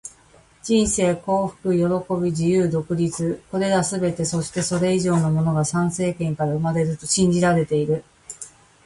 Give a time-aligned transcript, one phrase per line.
[0.63, 1.75] 人生、幸福、喜
[2.23, 8.03] び、自由、独立――これらすべて、そしてそれ以上のものが参政権から生まれると信じられている。